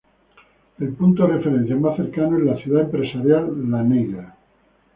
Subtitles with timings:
[0.79, 4.35] El punto de referencia más cercano es la Ciudad Empresarial La Negra.